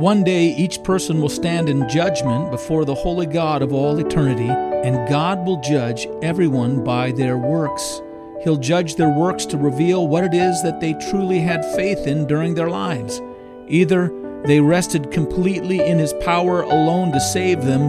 One 0.00 0.24
day 0.24 0.46
each 0.56 0.82
person 0.82 1.20
will 1.20 1.28
stand 1.28 1.68
in 1.68 1.86
judgment 1.86 2.50
before 2.50 2.86
the 2.86 2.94
holy 2.94 3.26
God 3.26 3.60
of 3.60 3.74
all 3.74 3.98
eternity, 3.98 4.48
and 4.48 5.06
God 5.10 5.44
will 5.44 5.60
judge 5.60 6.08
everyone 6.22 6.82
by 6.82 7.12
their 7.12 7.36
works. 7.36 8.00
He'll 8.42 8.56
judge 8.56 8.94
their 8.94 9.10
works 9.10 9.44
to 9.44 9.58
reveal 9.58 10.08
what 10.08 10.24
it 10.24 10.32
is 10.32 10.62
that 10.62 10.80
they 10.80 10.94
truly 11.10 11.40
had 11.40 11.62
faith 11.76 12.06
in 12.06 12.26
during 12.26 12.54
their 12.54 12.70
lives. 12.70 13.20
Either 13.68 14.10
they 14.46 14.58
rested 14.58 15.10
completely 15.10 15.84
in 15.84 15.98
His 15.98 16.14
power 16.22 16.62
alone 16.62 17.12
to 17.12 17.20
save 17.20 17.66
them, 17.66 17.82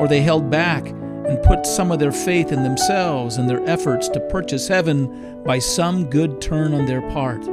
or 0.00 0.08
they 0.08 0.22
held 0.22 0.50
back 0.50 0.86
and 0.86 1.42
put 1.42 1.66
some 1.66 1.92
of 1.92 1.98
their 1.98 2.12
faith 2.12 2.50
in 2.50 2.62
themselves 2.62 3.36
and 3.36 3.46
their 3.46 3.62
efforts 3.68 4.08
to 4.08 4.20
purchase 4.30 4.68
heaven 4.68 5.42
by 5.44 5.58
some 5.58 6.08
good 6.08 6.40
turn 6.40 6.72
on 6.72 6.86
their 6.86 7.02
part. 7.10 7.44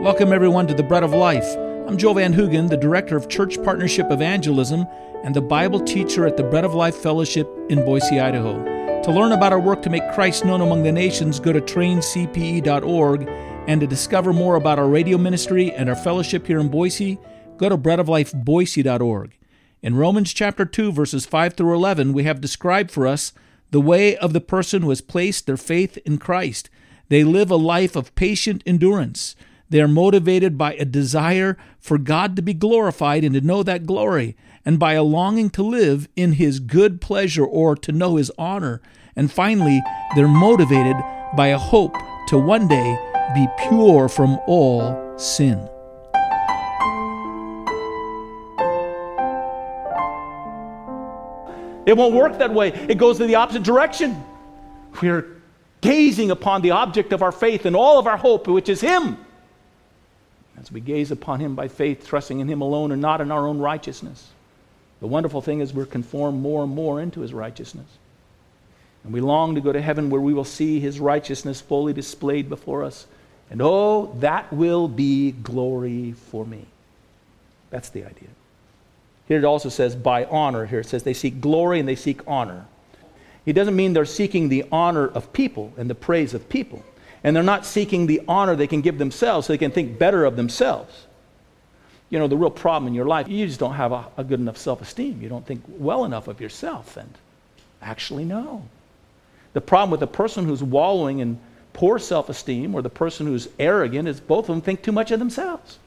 Welcome, 0.00 0.32
everyone, 0.32 0.68
to 0.68 0.74
the 0.74 0.84
Bread 0.84 1.02
of 1.02 1.12
Life. 1.12 1.67
I'm 1.88 1.96
Joel 1.96 2.12
Van 2.12 2.34
Hoogen, 2.34 2.68
the 2.68 2.76
Director 2.76 3.16
of 3.16 3.30
Church 3.30 3.56
Partnership 3.64 4.10
Evangelism 4.10 4.86
and 5.24 5.34
the 5.34 5.40
Bible 5.40 5.80
teacher 5.80 6.26
at 6.26 6.36
the 6.36 6.42
Bread 6.42 6.66
of 6.66 6.74
Life 6.74 6.96
Fellowship 6.96 7.48
in 7.70 7.82
Boise, 7.82 8.20
Idaho. 8.20 8.62
To 9.04 9.10
learn 9.10 9.32
about 9.32 9.54
our 9.54 9.58
work 9.58 9.80
to 9.82 9.90
make 9.90 10.12
Christ 10.12 10.44
known 10.44 10.60
among 10.60 10.82
the 10.82 10.92
nations, 10.92 11.40
go 11.40 11.50
to 11.50 11.62
traincpe.org. 11.62 13.26
And 13.66 13.80
to 13.80 13.86
discover 13.86 14.34
more 14.34 14.56
about 14.56 14.78
our 14.78 14.86
radio 14.86 15.16
ministry 15.16 15.72
and 15.72 15.88
our 15.88 15.96
fellowship 15.96 16.46
here 16.46 16.58
in 16.58 16.68
Boise, 16.68 17.18
go 17.56 17.70
to 17.70 17.78
breadoflifeboise.org. 17.78 19.38
In 19.80 19.96
Romans 19.96 20.34
chapter 20.34 20.66
2, 20.66 20.92
verses 20.92 21.24
5 21.24 21.54
through 21.54 21.74
11, 21.74 22.12
we 22.12 22.24
have 22.24 22.42
described 22.42 22.90
for 22.90 23.06
us 23.06 23.32
the 23.70 23.80
way 23.80 24.14
of 24.14 24.34
the 24.34 24.42
person 24.42 24.82
who 24.82 24.90
has 24.90 25.00
placed 25.00 25.46
their 25.46 25.56
faith 25.56 25.96
in 26.04 26.18
Christ. 26.18 26.68
They 27.08 27.24
live 27.24 27.50
a 27.50 27.56
life 27.56 27.96
of 27.96 28.14
patient 28.14 28.62
endurance. 28.66 29.34
They 29.70 29.80
are 29.80 29.88
motivated 29.88 30.56
by 30.56 30.74
a 30.74 30.84
desire 30.84 31.58
for 31.78 31.98
God 31.98 32.36
to 32.36 32.42
be 32.42 32.54
glorified 32.54 33.24
and 33.24 33.34
to 33.34 33.40
know 33.40 33.62
that 33.62 33.86
glory, 33.86 34.36
and 34.64 34.78
by 34.78 34.94
a 34.94 35.02
longing 35.02 35.50
to 35.50 35.62
live 35.62 36.08
in 36.16 36.32
His 36.32 36.58
good 36.58 37.00
pleasure 37.00 37.44
or 37.44 37.76
to 37.76 37.92
know 37.92 38.16
His 38.16 38.32
honor. 38.38 38.80
And 39.14 39.30
finally, 39.30 39.82
they're 40.14 40.28
motivated 40.28 40.96
by 41.36 41.48
a 41.48 41.58
hope 41.58 41.94
to 42.28 42.38
one 42.38 42.68
day 42.68 42.98
be 43.34 43.46
pure 43.68 44.08
from 44.08 44.38
all 44.46 45.18
sin. 45.18 45.68
It 51.84 51.96
won't 51.96 52.14
work 52.14 52.38
that 52.38 52.52
way. 52.52 52.68
It 52.68 52.98
goes 52.98 53.20
in 53.20 53.28
the 53.28 53.34
opposite 53.36 53.62
direction. 53.62 54.22
We're 55.00 55.26
gazing 55.80 56.30
upon 56.30 56.60
the 56.60 56.72
object 56.72 57.12
of 57.12 57.22
our 57.22 57.32
faith 57.32 57.64
and 57.64 57.74
all 57.74 57.98
of 57.98 58.06
our 58.06 58.16
hope, 58.16 58.46
which 58.46 58.68
is 58.68 58.80
Him. 58.80 59.16
We 60.72 60.80
gaze 60.80 61.10
upon 61.10 61.40
Him 61.40 61.54
by 61.54 61.68
faith, 61.68 62.06
trusting 62.06 62.40
in 62.40 62.48
Him 62.48 62.60
alone 62.60 62.92
and 62.92 63.00
not 63.00 63.20
in 63.20 63.30
our 63.30 63.46
own 63.46 63.58
righteousness. 63.58 64.28
The 65.00 65.06
wonderful 65.06 65.40
thing 65.40 65.60
is 65.60 65.72
we're 65.72 65.86
conformed 65.86 66.40
more 66.40 66.64
and 66.64 66.74
more 66.74 67.00
into 67.00 67.20
His 67.20 67.32
righteousness. 67.32 67.86
And 69.04 69.12
we 69.12 69.20
long 69.20 69.54
to 69.54 69.60
go 69.60 69.72
to 69.72 69.80
heaven 69.80 70.10
where 70.10 70.20
we 70.20 70.34
will 70.34 70.44
see 70.44 70.80
His 70.80 71.00
righteousness 71.00 71.60
fully 71.60 71.92
displayed 71.92 72.48
before 72.48 72.84
us. 72.84 73.06
And 73.50 73.62
oh, 73.62 74.14
that 74.20 74.52
will 74.52 74.88
be 74.88 75.32
glory 75.32 76.12
for 76.12 76.44
me. 76.44 76.66
That's 77.70 77.88
the 77.90 78.04
idea. 78.04 78.28
Here 79.26 79.38
it 79.38 79.44
also 79.44 79.68
says 79.68 79.94
by 79.94 80.24
honor. 80.24 80.66
Here 80.66 80.80
it 80.80 80.86
says 80.86 81.02
they 81.02 81.14
seek 81.14 81.40
glory 81.40 81.78
and 81.80 81.88
they 81.88 81.96
seek 81.96 82.20
honor. 82.26 82.66
It 83.46 83.52
doesn't 83.52 83.76
mean 83.76 83.92
they're 83.92 84.04
seeking 84.04 84.48
the 84.48 84.64
honor 84.72 85.06
of 85.06 85.32
people 85.32 85.72
and 85.76 85.88
the 85.88 85.94
praise 85.94 86.34
of 86.34 86.48
people. 86.48 86.82
And 87.28 87.36
they're 87.36 87.42
not 87.42 87.66
seeking 87.66 88.06
the 88.06 88.22
honor 88.26 88.56
they 88.56 88.66
can 88.66 88.80
give 88.80 88.96
themselves 88.96 89.46
so 89.46 89.52
they 89.52 89.58
can 89.58 89.70
think 89.70 89.98
better 89.98 90.24
of 90.24 90.34
themselves. 90.34 91.04
You 92.08 92.18
know, 92.18 92.26
the 92.26 92.38
real 92.38 92.48
problem 92.48 92.88
in 92.88 92.94
your 92.94 93.04
life, 93.04 93.28
you 93.28 93.46
just 93.46 93.60
don't 93.60 93.74
have 93.74 93.92
a, 93.92 94.06
a 94.16 94.24
good 94.24 94.40
enough 94.40 94.56
self 94.56 94.80
esteem. 94.80 95.20
You 95.20 95.28
don't 95.28 95.46
think 95.46 95.62
well 95.68 96.06
enough 96.06 96.26
of 96.26 96.40
yourself. 96.40 96.96
And 96.96 97.12
actually, 97.82 98.24
no. 98.24 98.66
The 99.52 99.60
problem 99.60 99.90
with 99.90 100.00
the 100.00 100.06
person 100.06 100.46
who's 100.46 100.62
wallowing 100.62 101.18
in 101.18 101.38
poor 101.74 101.98
self 101.98 102.30
esteem 102.30 102.74
or 102.74 102.80
the 102.80 102.88
person 102.88 103.26
who's 103.26 103.46
arrogant 103.58 104.08
is 104.08 104.20
both 104.20 104.48
of 104.48 104.54
them 104.54 104.62
think 104.62 104.82
too 104.82 104.92
much 104.92 105.10
of 105.10 105.18
themselves. 105.18 105.78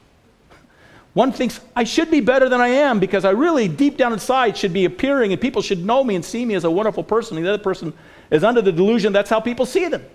One 1.12 1.32
thinks, 1.32 1.58
I 1.74 1.82
should 1.82 2.08
be 2.08 2.20
better 2.20 2.48
than 2.48 2.60
I 2.60 2.68
am 2.68 3.00
because 3.00 3.24
I 3.24 3.30
really, 3.30 3.66
deep 3.66 3.96
down 3.96 4.12
inside, 4.12 4.56
should 4.56 4.72
be 4.72 4.84
appearing 4.84 5.32
and 5.32 5.40
people 5.40 5.60
should 5.60 5.84
know 5.84 6.04
me 6.04 6.14
and 6.14 6.24
see 6.24 6.44
me 6.44 6.54
as 6.54 6.62
a 6.62 6.70
wonderful 6.70 7.02
person. 7.02 7.42
The 7.42 7.52
other 7.52 7.60
person 7.60 7.92
is 8.30 8.44
under 8.44 8.62
the 8.62 8.70
delusion 8.70 9.12
that's 9.12 9.28
how 9.28 9.40
people 9.40 9.66
see 9.66 9.88
them, 9.88 10.06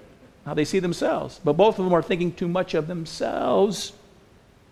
how 0.48 0.54
they 0.54 0.66
see 0.66 0.80
themselves. 0.80 1.42
But 1.44 1.54
both 1.58 1.78
of 1.78 1.84
them 1.84 1.94
are 1.94 2.02
thinking 2.02 2.32
too 2.32 2.48
much 2.48 2.74
of 2.74 2.88
themselves. 2.88 3.92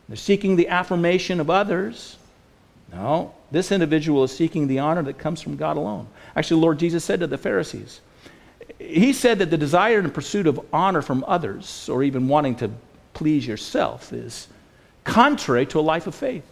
They're 0.08 0.16
seeking 0.16 0.56
the 0.56 0.70
affirmation 0.70 1.42
of 1.42 1.50
others. 1.50 2.16
No, 2.94 3.34
this 3.52 3.74
individual 3.74 4.24
is 4.24 4.36
seeking 4.36 4.68
the 4.68 4.80
honor 4.80 5.04
that 5.04 5.18
comes 5.18 5.42
from 5.42 5.58
God 5.58 5.76
alone. 5.76 6.08
Actually, 6.34 6.62
Lord 6.62 6.80
Jesus 6.80 7.04
said 7.04 7.20
to 7.20 7.28
the 7.28 7.38
Pharisees, 7.38 8.00
He 8.80 9.12
said 9.12 9.40
that 9.40 9.50
the 9.50 9.58
desire 9.58 10.00
and 10.00 10.14
pursuit 10.14 10.48
of 10.48 10.66
honor 10.72 11.02
from 11.02 11.26
others, 11.28 11.90
or 11.90 12.04
even 12.04 12.30
wanting 12.30 12.56
to 12.58 12.72
please 13.14 13.46
yourself, 13.46 14.14
is 14.14 14.48
contrary 15.04 15.66
to 15.66 15.80
a 15.80 15.82
life 15.82 16.08
of 16.08 16.16
faith. 16.16 16.46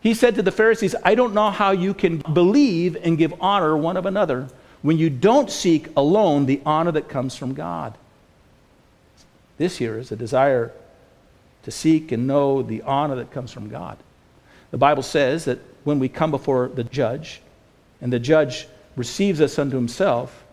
He 0.00 0.14
said 0.14 0.36
to 0.36 0.42
the 0.42 0.52
Pharisees, 0.52 0.94
I 1.02 1.16
don't 1.16 1.34
know 1.34 1.50
how 1.50 1.72
you 1.72 1.94
can 1.94 2.18
believe 2.18 2.96
and 3.02 3.18
give 3.18 3.34
honor 3.40 3.76
one 3.76 3.96
of 3.96 4.06
another 4.06 4.48
when 4.82 4.98
you 4.98 5.10
don't 5.10 5.50
seek 5.50 5.88
alone 5.96 6.46
the 6.46 6.62
honor 6.64 6.92
that 6.92 7.08
comes 7.08 7.34
from 7.34 7.54
God. 7.54 7.98
This 9.58 9.76
here 9.76 9.98
is 9.98 10.10
a 10.10 10.16
desire 10.16 10.72
to 11.64 11.70
seek 11.70 12.12
and 12.12 12.26
know 12.26 12.62
the 12.62 12.82
honor 12.82 13.16
that 13.16 13.30
comes 13.30 13.52
from 13.52 13.68
God. 13.68 13.98
The 14.70 14.78
Bible 14.78 15.02
says 15.02 15.44
that 15.44 15.58
when 15.84 15.98
we 15.98 16.08
come 16.08 16.30
before 16.30 16.68
the 16.68 16.84
judge 16.84 17.40
and 18.00 18.12
the 18.12 18.18
judge 18.18 18.66
receives 18.96 19.40
us 19.40 19.58
unto 19.58 19.76
himself, 19.76 20.44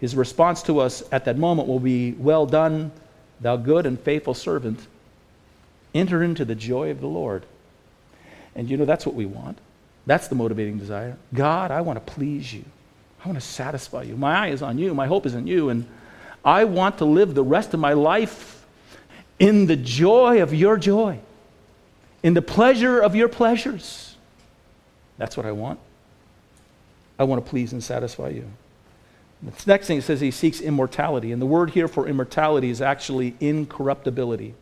his 0.00 0.16
response 0.16 0.62
to 0.64 0.80
us 0.80 1.02
at 1.12 1.24
that 1.26 1.38
moment 1.38 1.68
will 1.68 1.80
be, 1.80 2.12
Well 2.12 2.46
done, 2.46 2.92
thou 3.40 3.56
good 3.56 3.86
and 3.86 3.98
faithful 4.00 4.34
servant 4.34 4.86
Enter 5.96 6.22
into 6.22 6.44
the 6.44 6.54
joy 6.54 6.90
of 6.90 7.00
the 7.00 7.06
Lord. 7.06 7.46
And 8.54 8.68
you 8.68 8.76
know, 8.76 8.84
that's 8.84 9.06
what 9.06 9.14
we 9.14 9.24
want. 9.24 9.58
That's 10.04 10.28
the 10.28 10.34
motivating 10.34 10.76
desire. 10.76 11.16
God, 11.32 11.70
I 11.70 11.80
want 11.80 12.04
to 12.04 12.12
please 12.12 12.52
you. 12.52 12.66
I 13.24 13.28
want 13.28 13.40
to 13.40 13.46
satisfy 13.46 14.02
you. 14.02 14.14
My 14.14 14.34
eye 14.34 14.48
is 14.48 14.60
on 14.60 14.76
you. 14.76 14.92
My 14.94 15.06
hope 15.06 15.24
is 15.24 15.34
in 15.34 15.46
you. 15.46 15.70
And 15.70 15.86
I 16.46 16.64
want 16.64 16.98
to 16.98 17.04
live 17.04 17.34
the 17.34 17.42
rest 17.42 17.74
of 17.74 17.80
my 17.80 17.92
life 17.92 18.64
in 19.40 19.66
the 19.66 19.76
joy 19.76 20.40
of 20.40 20.54
your 20.54 20.76
joy, 20.76 21.18
in 22.22 22.34
the 22.34 22.42
pleasure 22.42 23.00
of 23.00 23.16
your 23.16 23.28
pleasures. 23.28 24.16
That's 25.18 25.36
what 25.36 25.44
I 25.44 25.52
want. 25.52 25.80
I 27.18 27.24
want 27.24 27.44
to 27.44 27.50
please 27.50 27.72
and 27.72 27.82
satisfy 27.82 28.28
you. 28.28 28.48
The 29.42 29.52
next 29.66 29.88
thing 29.88 29.98
it 29.98 30.02
says 30.02 30.20
he 30.20 30.30
seeks 30.30 30.60
immortality. 30.60 31.32
And 31.32 31.42
the 31.42 31.46
word 31.46 31.70
here 31.70 31.88
for 31.88 32.06
immortality 32.06 32.70
is 32.70 32.80
actually 32.80 33.34
incorruptibility. 33.40 34.54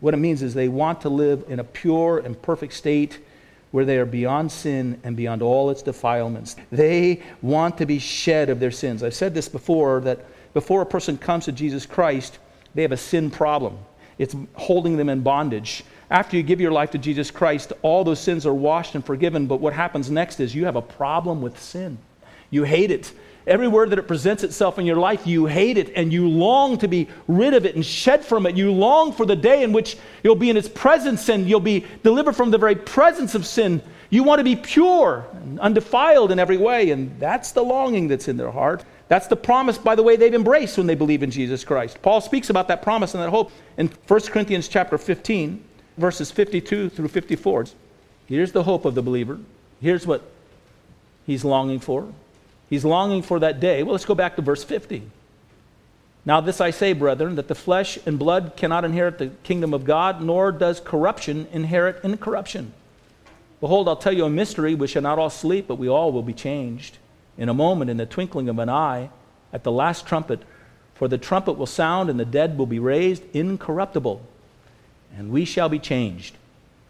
What 0.00 0.14
it 0.14 0.18
means 0.18 0.42
is 0.42 0.54
they 0.54 0.68
want 0.68 1.00
to 1.02 1.08
live 1.08 1.44
in 1.48 1.58
a 1.58 1.64
pure 1.64 2.18
and 2.18 2.40
perfect 2.40 2.72
state 2.74 3.18
where 3.72 3.84
they 3.84 3.98
are 3.98 4.06
beyond 4.06 4.52
sin 4.52 5.00
and 5.02 5.16
beyond 5.16 5.42
all 5.42 5.70
its 5.70 5.82
defilements. 5.82 6.54
They 6.70 7.22
want 7.42 7.78
to 7.78 7.86
be 7.86 7.98
shed 7.98 8.48
of 8.48 8.60
their 8.60 8.70
sins. 8.70 9.02
I've 9.02 9.14
said 9.14 9.34
this 9.34 9.48
before 9.48 10.00
that 10.02 10.24
before 10.54 10.80
a 10.80 10.86
person 10.86 11.18
comes 11.18 11.44
to 11.44 11.52
Jesus 11.52 11.84
Christ, 11.84 12.38
they 12.74 12.82
have 12.82 12.92
a 12.92 12.96
sin 12.96 13.30
problem. 13.30 13.78
It's 14.18 14.34
holding 14.54 14.96
them 14.96 15.08
in 15.08 15.20
bondage. 15.20 15.84
After 16.10 16.36
you 16.36 16.42
give 16.42 16.60
your 16.60 16.72
life 16.72 16.92
to 16.92 16.98
Jesus 16.98 17.30
Christ, 17.30 17.72
all 17.82 18.04
those 18.04 18.20
sins 18.20 18.46
are 18.46 18.54
washed 18.54 18.94
and 18.94 19.04
forgiven, 19.04 19.46
but 19.46 19.60
what 19.60 19.72
happens 19.72 20.10
next 20.10 20.40
is 20.40 20.54
you 20.54 20.64
have 20.64 20.76
a 20.76 20.82
problem 20.82 21.42
with 21.42 21.58
sin. 21.60 21.98
You 22.50 22.62
hate 22.62 22.90
it. 22.90 23.12
Everywhere 23.46 23.86
that 23.86 23.98
it 23.98 24.08
presents 24.08 24.42
itself 24.42 24.78
in 24.78 24.86
your 24.86 24.96
life, 24.96 25.26
you 25.26 25.44
hate 25.46 25.76
it 25.76 25.92
and 25.96 26.12
you 26.12 26.28
long 26.28 26.78
to 26.78 26.88
be 26.88 27.08
rid 27.28 27.52
of 27.52 27.66
it 27.66 27.74
and 27.74 27.84
shed 27.84 28.24
from 28.24 28.46
it. 28.46 28.56
You 28.56 28.72
long 28.72 29.12
for 29.12 29.26
the 29.26 29.36
day 29.36 29.62
in 29.62 29.72
which 29.72 29.98
you'll 30.22 30.34
be 30.34 30.48
in 30.48 30.56
its 30.56 30.68
presence 30.68 31.28
and 31.28 31.48
you'll 31.48 31.60
be 31.60 31.84
delivered 32.02 32.36
from 32.36 32.50
the 32.50 32.58
very 32.58 32.76
presence 32.76 33.34
of 33.34 33.44
sin. 33.44 33.82
You 34.08 34.22
want 34.22 34.38
to 34.38 34.44
be 34.44 34.56
pure 34.56 35.26
and 35.32 35.58
undefiled 35.58 36.30
in 36.30 36.38
every 36.38 36.56
way, 36.56 36.90
and 36.90 37.18
that's 37.18 37.52
the 37.52 37.62
longing 37.62 38.08
that's 38.08 38.28
in 38.28 38.36
their 38.36 38.50
heart. 38.50 38.84
That's 39.08 39.26
the 39.26 39.36
promise, 39.36 39.76
by 39.76 39.94
the 39.94 40.02
way, 40.02 40.16
they've 40.16 40.34
embraced 40.34 40.78
when 40.78 40.86
they 40.86 40.94
believe 40.94 41.22
in 41.22 41.30
Jesus 41.30 41.64
Christ. 41.64 42.00
Paul 42.00 42.20
speaks 42.20 42.50
about 42.50 42.68
that 42.68 42.82
promise 42.82 43.14
and 43.14 43.22
that 43.22 43.30
hope 43.30 43.52
in 43.76 43.88
1 44.08 44.20
Corinthians 44.22 44.66
chapter 44.66 44.96
15, 44.96 45.62
verses 45.98 46.30
52 46.30 46.88
through 46.88 47.08
54. 47.08 47.66
Here's 48.26 48.52
the 48.52 48.62
hope 48.62 48.84
of 48.84 48.94
the 48.94 49.02
believer. 49.02 49.38
Here's 49.80 50.06
what 50.06 50.22
he's 51.26 51.44
longing 51.44 51.80
for. 51.80 52.08
He's 52.70 52.84
longing 52.84 53.22
for 53.22 53.38
that 53.40 53.60
day. 53.60 53.82
Well, 53.82 53.92
let's 53.92 54.06
go 54.06 54.14
back 54.14 54.36
to 54.36 54.42
verse 54.42 54.64
50. 54.64 55.02
Now, 56.26 56.40
this 56.40 56.60
I 56.60 56.70
say, 56.70 56.94
brethren, 56.94 57.34
that 57.34 57.48
the 57.48 57.54
flesh 57.54 57.98
and 58.06 58.18
blood 58.18 58.54
cannot 58.56 58.86
inherit 58.86 59.18
the 59.18 59.28
kingdom 59.42 59.74
of 59.74 59.84
God, 59.84 60.22
nor 60.22 60.50
does 60.52 60.80
corruption 60.80 61.46
inherit 61.52 62.02
incorruption. 62.02 62.72
Behold, 63.60 63.88
I'll 63.88 63.96
tell 63.96 64.14
you 64.14 64.24
a 64.24 64.30
mystery. 64.30 64.74
We 64.74 64.86
shall 64.86 65.02
not 65.02 65.18
all 65.18 65.28
sleep, 65.28 65.66
but 65.68 65.76
we 65.76 65.88
all 65.88 66.12
will 66.12 66.22
be 66.22 66.32
changed. 66.32 66.96
In 67.36 67.48
a 67.48 67.54
moment, 67.54 67.90
in 67.90 67.96
the 67.96 68.06
twinkling 68.06 68.48
of 68.48 68.58
an 68.58 68.68
eye, 68.68 69.10
at 69.54 69.62
the 69.62 69.72
last 69.72 70.06
trumpet. 70.06 70.40
For 70.94 71.08
the 71.08 71.16
trumpet 71.16 71.52
will 71.52 71.66
sound, 71.66 72.10
and 72.10 72.20
the 72.20 72.24
dead 72.24 72.58
will 72.58 72.66
be 72.66 72.78
raised 72.78 73.22
incorruptible, 73.32 74.20
and 75.16 75.30
we 75.30 75.44
shall 75.44 75.68
be 75.68 75.78
changed. 75.78 76.36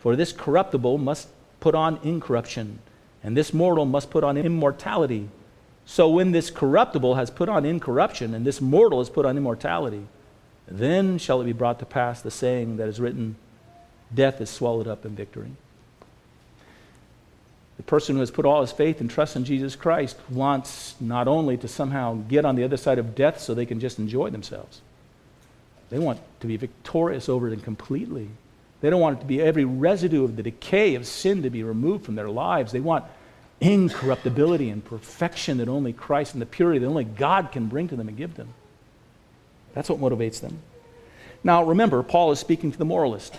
For 0.01 0.17
this 0.17 0.33
corruptible 0.33 0.99
must 0.99 1.29
put 1.61 1.75
on 1.75 1.99
incorruption, 2.03 2.81
and 3.23 3.37
this 3.37 3.55
mortal 3.55 3.85
must 3.85 4.11
put 4.11 4.25
on 4.25 4.37
immortality. 4.37 5.29
So 5.87 6.09
when 6.09 6.33
this 6.33 6.51
corruptible 6.51 7.15
has 7.15 7.31
put 7.31 7.49
on 7.49 7.65
incorruption, 7.65 8.35
and 8.35 8.47
this 8.47 8.61
mortal 8.61 8.99
has 8.99 9.11
put 9.11 9.27
on 9.27 9.37
immortality, 9.37 10.07
then 10.67 11.19
shall 11.19 11.41
it 11.43 11.45
be 11.45 11.53
brought 11.53 11.79
to 11.79 11.87
pass 11.87 12.21
the 12.23 12.31
saying 12.31 12.79
that 12.79 12.89
is 12.89 13.01
written, 13.01 13.37
Death 14.15 14.41
is 14.41 14.51
swallowed 14.51 14.87
up 14.87 15.05
in 15.05 15.15
victory. 15.15 15.53
The 17.77 17.83
person 17.83 18.15
who 18.15 18.21
has 18.21 18.31
put 18.31 18.47
all 18.47 18.61
his 18.61 18.73
faith 18.73 19.01
and 19.01 19.11
trust 19.11 19.35
in 19.35 19.45
Jesus 19.45 19.75
Christ 19.75 20.17
wants 20.31 20.95
not 21.01 21.27
only 21.27 21.57
to 21.57 21.69
somehow 21.69 22.15
get 22.29 22.45
on 22.45 22.55
the 22.55 22.65
other 22.65 22.77
side 22.77 22.99
of 22.99 23.15
death 23.15 23.41
so 23.41 23.53
they 23.53 23.67
can 23.67 23.81
just 23.81 23.99
enjoy 23.99 24.31
themselves, 24.31 24.81
they 25.91 25.99
want 25.99 26.21
to 26.41 26.47
be 26.47 26.57
victorious 26.57 27.29
over 27.29 27.49
it 27.49 27.63
completely. 27.63 28.29
They 28.81 28.91
don't 28.91 29.01
want 29.01 29.19
it 29.19 29.21
to 29.21 29.27
be 29.27 29.41
every 29.41 29.65
residue 29.65 30.25
of 30.25 30.37
the 30.37 30.43
decay 30.43 30.95
of 30.95 31.07
sin 31.07 31.43
to 31.43 31.51
be 31.51 31.63
removed 31.63 32.05
from 32.05 32.15
their 32.15 32.29
lives. 32.29 32.73
They 32.73 32.81
want 32.81 33.05
incorruptibility 33.61 34.71
and 34.71 34.85
perfection 34.85 35.59
that 35.59 35.69
only 35.69 35.93
Christ 35.93 36.35
and 36.35 36.43
the 36.43 36.47
purity 36.47 36.81
that 36.81 36.87
only 36.87 37.05
God 37.05 37.51
can 37.51 37.67
bring 37.67 37.89
to 37.89 37.97
them 37.97 38.09
and 38.09 38.17
give 38.17 38.35
them. 38.35 38.55
That's 39.73 39.89
what 39.89 40.01
motivates 40.01 40.41
them. 40.41 40.59
Now, 41.43 41.65
remember, 41.65 42.03
Paul 42.03 42.31
is 42.33 42.39
speaking 42.39 42.73
to 42.73 42.79
the 42.79 42.85
moralist. 42.85 43.35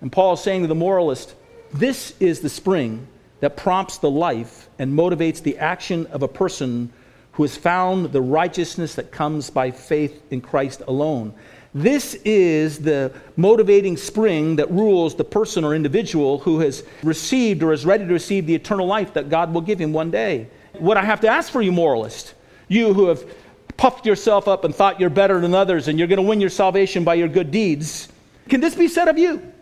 And 0.00 0.10
Paul 0.10 0.34
is 0.34 0.40
saying 0.40 0.62
to 0.62 0.68
the 0.68 0.74
moralist, 0.74 1.34
This 1.72 2.14
is 2.20 2.40
the 2.40 2.48
spring 2.48 3.06
that 3.44 3.58
prompts 3.58 3.98
the 3.98 4.10
life 4.10 4.70
and 4.78 4.90
motivates 4.90 5.42
the 5.42 5.58
action 5.58 6.06
of 6.06 6.22
a 6.22 6.28
person 6.28 6.90
who 7.32 7.42
has 7.42 7.54
found 7.58 8.06
the 8.06 8.22
righteousness 8.22 8.94
that 8.94 9.12
comes 9.12 9.50
by 9.50 9.70
faith 9.70 10.22
in 10.30 10.40
Christ 10.40 10.80
alone. 10.88 11.34
This 11.74 12.14
is 12.24 12.78
the 12.78 13.12
motivating 13.36 13.98
spring 13.98 14.56
that 14.56 14.70
rules 14.70 15.14
the 15.14 15.24
person 15.24 15.62
or 15.62 15.74
individual 15.74 16.38
who 16.38 16.60
has 16.60 16.84
received 17.02 17.62
or 17.62 17.74
is 17.74 17.84
ready 17.84 18.06
to 18.06 18.12
receive 18.14 18.46
the 18.46 18.54
eternal 18.54 18.86
life 18.86 19.12
that 19.12 19.28
God 19.28 19.52
will 19.52 19.60
give 19.60 19.78
him 19.78 19.92
one 19.92 20.10
day. 20.10 20.48
What 20.78 20.96
I 20.96 21.04
have 21.04 21.20
to 21.20 21.28
ask 21.28 21.52
for 21.52 21.60
you, 21.60 21.70
moralist, 21.70 22.32
you 22.68 22.94
who 22.94 23.08
have 23.08 23.30
puffed 23.76 24.06
yourself 24.06 24.48
up 24.48 24.64
and 24.64 24.74
thought 24.74 24.98
you're 24.98 25.10
better 25.10 25.38
than 25.38 25.52
others 25.52 25.88
and 25.88 25.98
you're 25.98 26.08
going 26.08 26.16
to 26.16 26.26
win 26.26 26.40
your 26.40 26.48
salvation 26.48 27.04
by 27.04 27.12
your 27.12 27.28
good 27.28 27.50
deeds, 27.50 28.08
can 28.48 28.62
this 28.62 28.74
be 28.74 28.88
said 28.88 29.08
of 29.08 29.18
you? 29.18 29.52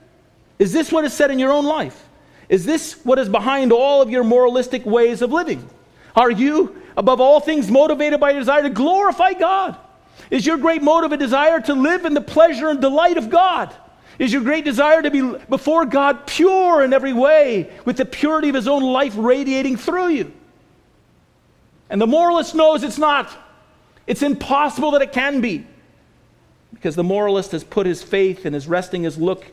Is 0.61 0.73
this 0.73 0.93
what 0.93 1.05
is 1.05 1.13
said 1.13 1.33
in 1.33 1.41
your 1.41 1.51
own 1.51 1.65
life? 1.65 2.07
Is 2.53 2.67
this 2.67 3.03
what 3.03 3.19
is 3.19 3.31
behind 3.31 3.73
all 3.73 4.03
of 4.03 4.11
your 4.11 4.23
moralistic 4.23 4.85
ways 4.85 5.23
of 5.23 5.33
living? 5.33 5.67
Are 6.15 6.31
you, 6.31 6.83
above 6.99 7.19
all 7.19 7.41
things, 7.41 7.71
motivated 7.71 8.21
by 8.21 8.33
a 8.33 8.35
desire 8.35 8.61
to 8.65 8.69
glorify 8.69 9.33
God? 9.33 9.79
Is 10.31 10.45
your 10.45 10.59
great 10.59 10.83
motive 10.83 11.13
a 11.13 11.17
desire 11.17 11.63
to 11.63 11.73
live 11.73 12.05
in 12.05 12.13
the 12.13 12.21
pleasure 12.21 12.69
and 12.69 12.79
delight 12.79 13.17
of 13.17 13.31
God? 13.31 13.75
Is 14.19 14.35
your 14.35 14.43
great 14.43 14.67
desire 14.67 15.01
to 15.01 15.11
be 15.11 15.23
before 15.49 15.87
God 15.87 16.27
pure 16.27 16.85
in 16.85 16.93
every 16.93 17.15
way, 17.15 17.73
with 17.87 17.97
the 17.97 18.05
purity 18.05 18.51
of 18.51 18.55
his 18.55 18.69
own 18.69 18.83
life 18.83 19.15
radiating 19.17 19.79
through 19.79 20.09
you? 20.09 20.31
And 21.89 21.99
the 21.99 22.07
moralist 22.07 22.55
knows 22.55 22.83
it's 22.83 22.99
not. 22.99 23.35
It's 24.07 24.23
impossible 24.23 24.91
that 24.91 25.01
it 25.01 25.13
can 25.13 25.41
be. 25.41 25.67
Because 26.75 26.97
the 26.97 27.05
moralist 27.05 27.53
has 27.53 27.65
put 27.65 27.87
his 27.87 28.03
faith 28.03 28.45
and 28.45 28.55
is 28.55 28.69
resting 28.69 29.05
his 29.05 29.17
look 29.17 29.51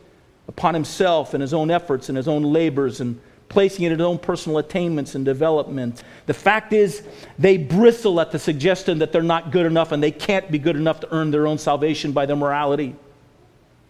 upon 0.49 0.73
himself 0.73 1.35
and 1.35 1.41
his 1.41 1.53
own 1.53 1.69
efforts 1.69 2.09
and 2.09 2.17
his 2.17 2.27
own 2.27 2.41
labors 2.41 3.01
and 3.01 3.21
placing 3.49 3.85
it 3.85 3.91
in 3.91 3.99
his 3.99 4.05
own 4.05 4.17
personal 4.17 4.57
attainments 4.57 5.13
and 5.13 5.23
development. 5.23 6.03
The 6.25 6.33
fact 6.33 6.73
is, 6.73 7.03
they 7.37 7.57
bristle 7.57 8.19
at 8.19 8.31
the 8.31 8.39
suggestion 8.39 8.97
that 8.99 9.11
they're 9.11 9.21
not 9.21 9.51
good 9.51 9.67
enough 9.67 9.91
and 9.91 10.01
they 10.01 10.11
can't 10.11 10.49
be 10.51 10.57
good 10.57 10.75
enough 10.75 10.99
to 11.01 11.13
earn 11.13 11.29
their 11.29 11.45
own 11.45 11.59
salvation 11.59 12.11
by 12.11 12.25
their 12.25 12.35
morality. 12.35 12.95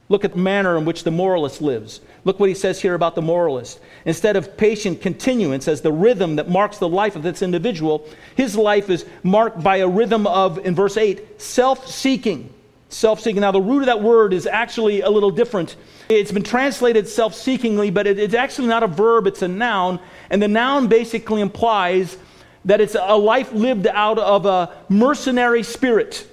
Look 0.09 0.25
at 0.25 0.33
the 0.33 0.39
manner 0.39 0.77
in 0.77 0.83
which 0.83 1.03
the 1.03 1.11
moralist 1.11 1.61
lives. 1.61 2.01
Look 2.25 2.41
what 2.41 2.49
he 2.49 2.55
says 2.55 2.81
here 2.81 2.93
about 2.93 3.15
the 3.15 3.21
moralist. 3.21 3.79
Instead 4.03 4.35
of 4.35 4.57
patient 4.57 5.01
continuance 5.01 5.67
as 5.67 5.81
the 5.81 5.93
rhythm 5.93 6.35
that 6.35 6.49
marks 6.49 6.77
the 6.77 6.89
life 6.89 7.15
of 7.15 7.23
this 7.23 7.41
individual, 7.41 8.05
his 8.35 8.57
life 8.57 8.89
is 8.89 9.05
marked 9.23 9.63
by 9.63 9.77
a 9.77 9.87
rhythm 9.87 10.27
of, 10.27 10.65
in 10.65 10.75
verse 10.75 10.97
8, 10.97 11.39
self 11.41 11.87
seeking. 11.87 12.53
Self 12.89 13.19
seeking. 13.19 13.41
Now, 13.41 13.51
the 13.51 13.61
root 13.61 13.81
of 13.81 13.85
that 13.85 14.01
word 14.01 14.33
is 14.33 14.47
actually 14.47 15.01
a 15.01 15.09
little 15.09 15.29
different. 15.29 15.75
It's 16.09 16.31
been 16.31 16.43
translated 16.43 17.07
self 17.07 17.35
seekingly, 17.35 17.93
but 17.93 18.07
it, 18.07 18.17
it's 18.17 18.33
actually 18.33 18.67
not 18.67 18.81
a 18.81 18.87
verb, 18.87 19.27
it's 19.27 19.43
a 19.43 19.47
noun. 19.47 19.99
And 20.31 20.41
the 20.41 20.47
noun 20.47 20.87
basically 20.87 21.41
implies 21.41 22.17
that 22.65 22.81
it's 22.81 22.95
a 22.99 23.15
life 23.15 23.53
lived 23.53 23.85
out 23.85 24.17
of 24.17 24.47
a 24.47 24.75
mercenary 24.89 25.61
spirit. 25.63 26.27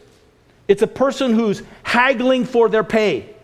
It's 0.67 0.83
a 0.83 0.87
person 0.87 1.35
who's 1.35 1.63
haggling 1.83 2.45
for 2.47 2.69
their 2.69 2.85
pay 2.85 3.35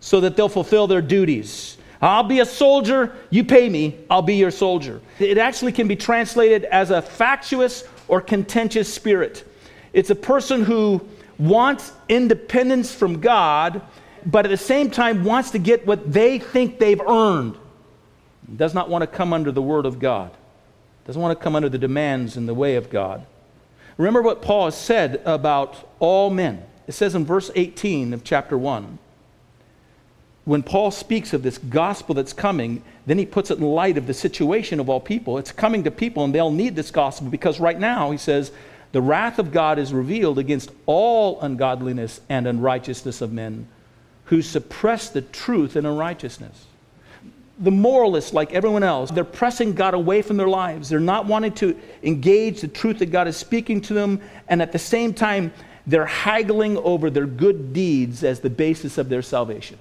so 0.00 0.20
that 0.20 0.36
they'll 0.36 0.50
fulfill 0.50 0.86
their 0.86 1.02
duties. 1.02 1.78
I'll 2.00 2.22
be 2.22 2.40
a 2.40 2.46
soldier, 2.46 3.16
you 3.30 3.44
pay 3.44 3.68
me, 3.70 3.96
I'll 4.10 4.22
be 4.22 4.34
your 4.34 4.50
soldier. 4.50 5.00
It 5.18 5.38
actually 5.38 5.72
can 5.72 5.88
be 5.88 5.96
translated 5.96 6.64
as 6.64 6.90
a 6.90 7.00
factious 7.00 7.84
or 8.08 8.20
contentious 8.20 8.92
spirit. 8.92 9.50
It's 9.94 10.10
a 10.10 10.14
person 10.14 10.62
who 10.62 11.08
wants 11.38 11.92
independence 12.08 12.94
from 12.94 13.20
God, 13.20 13.82
but 14.26 14.44
at 14.44 14.48
the 14.48 14.56
same 14.56 14.90
time 14.90 15.24
wants 15.24 15.50
to 15.52 15.58
get 15.58 15.86
what 15.86 16.12
they 16.12 16.38
think 16.38 16.78
they've 16.78 17.00
earned. 17.00 17.56
Does 18.56 18.74
not 18.74 18.88
want 18.88 19.02
to 19.02 19.06
come 19.06 19.32
under 19.32 19.52
the 19.52 19.62
word 19.62 19.86
of 19.86 19.98
God. 19.98 20.30
Doesn't 21.06 21.20
want 21.20 21.38
to 21.38 21.42
come 21.42 21.56
under 21.56 21.68
the 21.68 21.78
demands 21.78 22.36
and 22.36 22.48
the 22.48 22.54
way 22.54 22.76
of 22.76 22.90
God. 22.90 23.26
Remember 23.96 24.22
what 24.22 24.42
Paul 24.42 24.66
has 24.66 24.76
said 24.76 25.22
about 25.24 25.88
all 25.98 26.30
men. 26.30 26.64
It 26.86 26.92
says 26.92 27.14
in 27.14 27.24
verse 27.24 27.50
18 27.54 28.12
of 28.12 28.24
chapter 28.24 28.58
1 28.58 28.98
when 30.44 30.62
Paul 30.62 30.90
speaks 30.90 31.32
of 31.32 31.42
this 31.42 31.56
gospel 31.56 32.14
that's 32.14 32.34
coming, 32.34 32.82
then 33.06 33.18
he 33.18 33.24
puts 33.24 33.50
it 33.50 33.58
in 33.58 33.64
light 33.64 33.96
of 33.96 34.06
the 34.06 34.14
situation 34.14 34.78
of 34.78 34.90
all 34.90 35.00
people. 35.00 35.38
It's 35.38 35.52
coming 35.52 35.84
to 35.84 35.90
people, 35.90 36.22
and 36.24 36.34
they'll 36.34 36.50
need 36.50 36.76
this 36.76 36.90
gospel 36.90 37.28
because 37.28 37.60
right 37.60 37.78
now, 37.78 38.10
he 38.10 38.18
says, 38.18 38.52
the 38.94 39.02
wrath 39.02 39.40
of 39.40 39.50
God 39.50 39.80
is 39.80 39.92
revealed 39.92 40.38
against 40.38 40.70
all 40.86 41.40
ungodliness 41.40 42.20
and 42.28 42.46
unrighteousness 42.46 43.22
of 43.22 43.32
men 43.32 43.66
who 44.26 44.40
suppress 44.40 45.08
the 45.08 45.20
truth 45.20 45.74
in 45.74 45.84
unrighteousness. 45.84 46.66
The 47.58 47.72
moralists, 47.72 48.32
like 48.32 48.52
everyone 48.52 48.84
else, 48.84 49.10
they're 49.10 49.24
pressing 49.24 49.74
God 49.74 49.94
away 49.94 50.22
from 50.22 50.36
their 50.36 50.46
lives. 50.46 50.88
They're 50.88 51.00
not 51.00 51.26
wanting 51.26 51.54
to 51.54 51.76
engage 52.04 52.60
the 52.60 52.68
truth 52.68 53.00
that 53.00 53.06
God 53.06 53.26
is 53.26 53.36
speaking 53.36 53.80
to 53.80 53.94
them, 53.94 54.20
and 54.46 54.62
at 54.62 54.70
the 54.70 54.78
same 54.78 55.12
time, 55.12 55.52
they're 55.88 56.06
haggling 56.06 56.76
over 56.78 57.10
their 57.10 57.26
good 57.26 57.72
deeds 57.72 58.22
as 58.22 58.38
the 58.38 58.50
basis 58.50 58.96
of 58.96 59.08
their 59.08 59.22
salvation. 59.22 59.76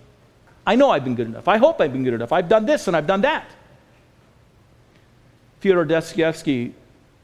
I 0.66 0.74
know 0.74 0.90
I've 0.90 1.04
been 1.04 1.14
good 1.14 1.28
enough. 1.28 1.48
I 1.48 1.58
hope 1.58 1.80
I've 1.80 1.94
been 1.94 2.04
good 2.04 2.16
enough. 2.16 2.32
I've 2.32 2.50
done 2.50 2.66
this 2.66 2.88
and 2.88 2.98
I've 2.98 3.06
done 3.06 3.22
that. 3.22 3.46
Fyodor 5.60 5.86
Dostoevsky 5.86 6.74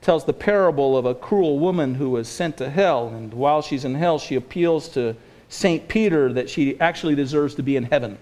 tells 0.02 0.26
the 0.26 0.34
parable 0.34 0.98
of 0.98 1.06
a 1.06 1.16
cruel 1.16 1.60
woman 1.60 1.96
who 1.96 2.10
was 2.10 2.28
sent 2.28 2.58
to 2.58 2.70
hell, 2.70 3.10
and 3.10 3.34
while 3.34 3.62
she's 3.62 3.86
in 3.86 3.96
hell, 3.96 4.18
she 4.18 4.36
appeals 4.36 4.88
to 4.90 5.16
St. 5.50 5.88
Peter 5.88 6.32
that 6.34 6.50
she 6.50 6.80
actually 6.80 7.16
deserves 7.16 7.56
to 7.56 7.64
be 7.64 7.76
in 7.76 7.84
heaven. 7.84 8.18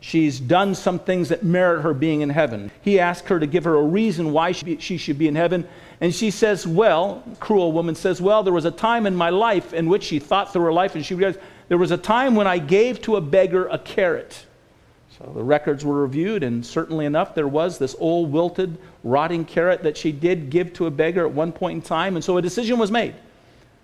She's 0.00 0.40
done 0.40 0.74
some 0.74 0.98
things 0.98 1.28
that 1.28 1.44
merit 1.44 1.82
her 1.82 1.94
being 1.94 2.22
in 2.22 2.30
heaven. 2.30 2.72
He 2.82 2.98
asks 2.98 3.28
her 3.28 3.38
to 3.38 3.46
give 3.46 3.62
her 3.64 3.76
a 3.76 3.82
reason 3.82 4.32
why 4.32 4.50
she 4.50 4.96
should 4.96 5.16
be 5.16 5.28
in 5.28 5.36
heaven. 5.36 5.66
And 6.00 6.12
she 6.12 6.32
says, 6.32 6.66
Well, 6.66 7.22
cruel 7.38 7.70
woman 7.70 7.94
says, 7.94 8.20
Well, 8.20 8.42
there 8.42 8.52
was 8.52 8.64
a 8.64 8.72
time 8.72 9.06
in 9.06 9.14
my 9.14 9.30
life 9.30 9.72
in 9.72 9.88
which 9.88 10.02
she 10.02 10.18
thought 10.18 10.52
through 10.52 10.64
her 10.64 10.72
life 10.72 10.96
and 10.96 11.06
she 11.06 11.14
realized 11.14 11.38
there 11.68 11.78
was 11.78 11.92
a 11.92 11.96
time 11.96 12.34
when 12.34 12.48
I 12.48 12.58
gave 12.58 13.00
to 13.02 13.14
a 13.14 13.20
beggar 13.20 13.68
a 13.68 13.78
carrot. 13.78 14.44
So 15.18 15.30
the 15.32 15.44
records 15.44 15.84
were 15.84 16.02
reviewed, 16.02 16.42
and 16.42 16.66
certainly 16.66 17.06
enough, 17.06 17.34
there 17.34 17.46
was 17.46 17.78
this 17.78 17.94
old, 17.98 18.32
wilted, 18.32 18.78
rotting 19.04 19.44
carrot 19.44 19.82
that 19.82 19.96
she 19.96 20.12
did 20.12 20.50
give 20.50 20.72
to 20.74 20.86
a 20.86 20.90
beggar 20.90 21.26
at 21.26 21.32
one 21.32 21.52
point 21.52 21.76
in 21.76 21.82
time. 21.82 22.16
And 22.16 22.24
so 22.24 22.36
a 22.36 22.42
decision 22.42 22.78
was 22.78 22.90
made. 22.90 23.14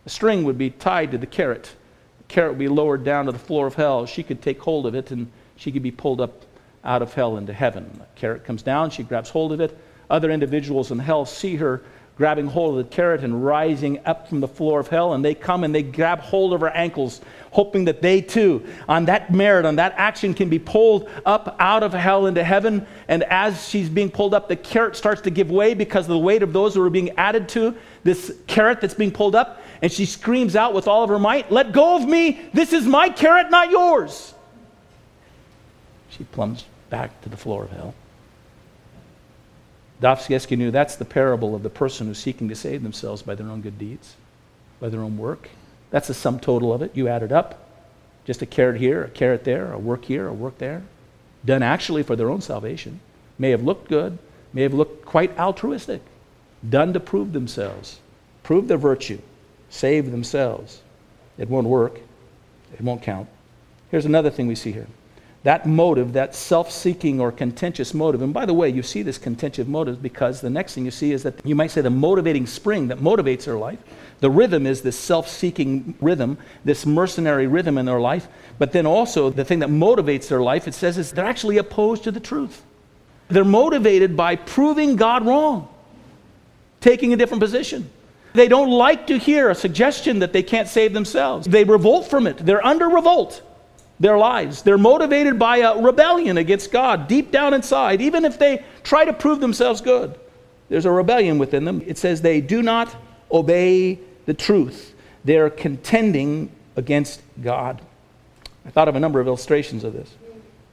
A 0.06 0.10
string 0.10 0.44
would 0.44 0.58
be 0.58 0.70
tied 0.70 1.10
to 1.12 1.18
the 1.18 1.26
carrot. 1.26 1.74
The 2.18 2.24
carrot 2.24 2.52
would 2.52 2.58
be 2.58 2.68
lowered 2.68 3.04
down 3.04 3.26
to 3.26 3.32
the 3.32 3.38
floor 3.38 3.66
of 3.66 3.74
hell. 3.74 4.06
She 4.06 4.22
could 4.22 4.40
take 4.42 4.60
hold 4.60 4.86
of 4.86 4.94
it, 4.94 5.10
and 5.10 5.30
she 5.56 5.72
could 5.72 5.82
be 5.82 5.90
pulled 5.90 6.20
up 6.20 6.44
out 6.84 7.02
of 7.02 7.12
hell 7.12 7.36
into 7.36 7.52
heaven. 7.52 7.90
The 7.98 8.20
carrot 8.20 8.44
comes 8.44 8.62
down, 8.62 8.90
she 8.90 9.02
grabs 9.02 9.28
hold 9.28 9.52
of 9.52 9.60
it. 9.60 9.76
Other 10.08 10.30
individuals 10.30 10.90
in 10.90 10.98
hell 10.98 11.26
see 11.26 11.56
her 11.56 11.82
grabbing 12.18 12.48
hold 12.48 12.76
of 12.76 12.84
the 12.84 12.94
carrot 12.94 13.22
and 13.22 13.44
rising 13.44 14.00
up 14.04 14.28
from 14.28 14.40
the 14.40 14.48
floor 14.48 14.80
of 14.80 14.88
hell. 14.88 15.14
And 15.14 15.24
they 15.24 15.34
come 15.34 15.62
and 15.62 15.72
they 15.72 15.84
grab 15.84 16.18
hold 16.18 16.52
of 16.52 16.60
her 16.60 16.70
ankles, 16.70 17.20
hoping 17.52 17.84
that 17.84 18.02
they 18.02 18.20
too, 18.20 18.66
on 18.88 19.04
that 19.04 19.32
merit, 19.32 19.64
on 19.64 19.76
that 19.76 19.94
action, 19.96 20.34
can 20.34 20.48
be 20.48 20.58
pulled 20.58 21.08
up 21.24 21.54
out 21.60 21.84
of 21.84 21.92
hell 21.92 22.26
into 22.26 22.42
heaven. 22.42 22.84
And 23.06 23.22
as 23.22 23.68
she's 23.68 23.88
being 23.88 24.10
pulled 24.10 24.34
up, 24.34 24.48
the 24.48 24.56
carrot 24.56 24.96
starts 24.96 25.20
to 25.22 25.30
give 25.30 25.48
way 25.48 25.74
because 25.74 26.06
of 26.06 26.10
the 26.10 26.18
weight 26.18 26.42
of 26.42 26.52
those 26.52 26.74
who 26.74 26.82
are 26.82 26.90
being 26.90 27.10
added 27.10 27.48
to 27.50 27.76
this 28.02 28.34
carrot 28.48 28.80
that's 28.80 28.94
being 28.94 29.12
pulled 29.12 29.36
up. 29.36 29.62
And 29.80 29.92
she 29.92 30.04
screams 30.04 30.56
out 30.56 30.74
with 30.74 30.88
all 30.88 31.04
of 31.04 31.10
her 31.10 31.20
might, 31.20 31.52
Let 31.52 31.70
go 31.70 31.96
of 31.96 32.08
me! 32.08 32.48
This 32.52 32.72
is 32.72 32.84
my 32.84 33.10
carrot, 33.10 33.48
not 33.48 33.70
yours! 33.70 34.34
She 36.10 36.24
plumps 36.24 36.64
back 36.90 37.20
to 37.22 37.28
the 37.28 37.36
floor 37.36 37.62
of 37.62 37.70
hell. 37.70 37.94
Dostoevsky 40.00 40.56
knew 40.56 40.70
that's 40.70 40.96
the 40.96 41.04
parable 41.04 41.54
of 41.54 41.62
the 41.62 41.70
person 41.70 42.06
who's 42.06 42.18
seeking 42.18 42.48
to 42.48 42.54
save 42.54 42.82
themselves 42.82 43.22
by 43.22 43.34
their 43.34 43.48
own 43.48 43.60
good 43.60 43.78
deeds, 43.78 44.14
by 44.80 44.88
their 44.88 45.02
own 45.02 45.18
work. 45.18 45.48
That's 45.90 46.08
the 46.08 46.14
sum 46.14 46.38
total 46.38 46.72
of 46.72 46.82
it. 46.82 46.96
You 46.96 47.08
add 47.08 47.22
it 47.22 47.32
up. 47.32 47.64
Just 48.24 48.42
a 48.42 48.46
carrot 48.46 48.78
here, 48.78 49.04
a 49.04 49.08
carrot 49.08 49.44
there, 49.44 49.72
a 49.72 49.78
work 49.78 50.04
here, 50.04 50.28
a 50.28 50.32
work 50.32 50.58
there. 50.58 50.82
Done 51.44 51.62
actually 51.62 52.02
for 52.02 52.14
their 52.14 52.30
own 52.30 52.40
salvation. 52.40 53.00
may 53.38 53.50
have 53.50 53.62
looked 53.62 53.88
good, 53.88 54.18
may 54.52 54.62
have 54.62 54.74
looked 54.74 55.04
quite 55.04 55.38
altruistic, 55.38 56.02
done 56.68 56.92
to 56.92 57.00
prove 57.00 57.32
themselves, 57.32 58.00
prove 58.42 58.68
their 58.68 58.78
virtue, 58.78 59.18
save 59.70 60.10
themselves. 60.10 60.82
It 61.38 61.48
won't 61.48 61.66
work, 61.66 62.00
it 62.72 62.80
won't 62.80 63.02
count. 63.02 63.28
Here's 63.90 64.04
another 64.04 64.30
thing 64.30 64.46
we 64.46 64.54
see 64.54 64.72
here 64.72 64.88
that 65.48 65.64
motive, 65.64 66.12
that 66.12 66.34
self 66.34 66.70
seeking 66.70 67.22
or 67.22 67.32
contentious 67.32 67.94
motive, 67.94 68.20
and 68.20 68.34
by 68.34 68.44
the 68.44 68.52
way, 68.52 68.68
you 68.68 68.82
see 68.82 69.00
this 69.00 69.16
contentious 69.16 69.66
motive 69.66 70.02
because 70.02 70.42
the 70.42 70.50
next 70.50 70.74
thing 70.74 70.84
you 70.84 70.90
see 70.90 71.10
is 71.10 71.22
that 71.22 71.40
you 71.42 71.54
might 71.54 71.70
say 71.70 71.80
the 71.80 71.88
motivating 71.88 72.46
spring 72.46 72.88
that 72.88 72.98
motivates 72.98 73.46
their 73.46 73.56
life. 73.56 73.78
The 74.20 74.28
rhythm 74.28 74.66
is 74.66 74.82
this 74.82 74.98
self 74.98 75.26
seeking 75.26 75.94
rhythm, 76.02 76.36
this 76.66 76.84
mercenary 76.84 77.46
rhythm 77.46 77.78
in 77.78 77.86
their 77.86 77.98
life. 77.98 78.28
But 78.58 78.72
then 78.72 78.84
also, 78.84 79.30
the 79.30 79.42
thing 79.42 79.60
that 79.60 79.70
motivates 79.70 80.28
their 80.28 80.42
life, 80.42 80.68
it 80.68 80.74
says, 80.74 80.98
is 80.98 81.12
they're 81.12 81.24
actually 81.24 81.56
opposed 81.56 82.04
to 82.04 82.10
the 82.10 82.20
truth. 82.20 82.62
They're 83.28 83.42
motivated 83.42 84.18
by 84.18 84.36
proving 84.36 84.96
God 84.96 85.24
wrong, 85.24 85.66
taking 86.82 87.14
a 87.14 87.16
different 87.16 87.40
position. 87.40 87.88
They 88.34 88.48
don't 88.48 88.70
like 88.70 89.06
to 89.06 89.16
hear 89.16 89.48
a 89.48 89.54
suggestion 89.54 90.18
that 90.18 90.34
they 90.34 90.42
can't 90.42 90.68
save 90.68 90.92
themselves. 90.92 91.46
They 91.46 91.64
revolt 91.64 92.10
from 92.10 92.26
it. 92.26 92.36
They're 92.36 92.66
under 92.66 92.90
revolt 92.90 93.40
their 94.00 94.18
lives. 94.18 94.62
They're 94.62 94.78
motivated 94.78 95.38
by 95.38 95.58
a 95.58 95.78
rebellion 95.78 96.38
against 96.38 96.70
God 96.70 97.08
deep 97.08 97.30
down 97.30 97.54
inside, 97.54 98.00
even 98.00 98.24
if 98.24 98.38
they 98.38 98.64
try 98.82 99.04
to 99.04 99.12
prove 99.12 99.40
themselves 99.40 99.80
good. 99.80 100.18
There's 100.68 100.84
a 100.84 100.90
rebellion 100.90 101.38
within 101.38 101.64
them. 101.64 101.82
It 101.86 101.98
says 101.98 102.20
they 102.20 102.40
do 102.40 102.62
not 102.62 102.94
obey 103.32 103.98
the 104.26 104.34
truth, 104.34 104.94
they're 105.24 105.50
contending 105.50 106.50
against 106.76 107.22
God. 107.42 107.80
I 108.66 108.70
thought 108.70 108.88
of 108.88 108.94
a 108.94 109.00
number 109.00 109.20
of 109.20 109.26
illustrations 109.26 109.84
of 109.84 109.94
this. 109.94 110.14